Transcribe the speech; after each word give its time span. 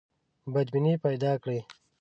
بدبیني 0.53 0.93
پیدا 1.05 1.31
کړي. 1.43 1.59